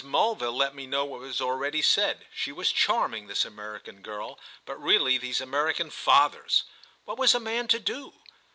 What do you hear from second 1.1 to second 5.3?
was already said: she was charming, this American girl, but really